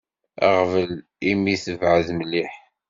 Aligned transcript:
Aɣbel 0.47 0.91
imi 1.31 1.55
tebɛed 1.63 2.07
mliḥ. 2.17 2.51